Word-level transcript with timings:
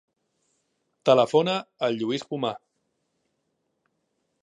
Telefona 1.09 1.55
al 1.89 2.01
Lluís 2.01 2.25
Pomar. 2.33 2.55